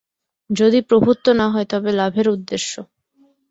যদি 0.49 0.79
প্রভুত্ব 0.81 1.25
না 1.33 1.47
হয়, 1.49 1.67
তবে 1.71 1.89
লাভের 1.91 2.27
উদ্দেশ্য। 2.29 2.73